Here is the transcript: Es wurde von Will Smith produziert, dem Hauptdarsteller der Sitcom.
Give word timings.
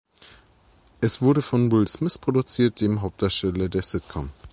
Es 0.99 1.21
wurde 1.21 1.43
von 1.43 1.71
Will 1.71 1.87
Smith 1.87 2.17
produziert, 2.19 2.81
dem 2.81 3.03
Hauptdarsteller 3.03 3.69
der 3.69 3.83
Sitcom. 3.83 4.31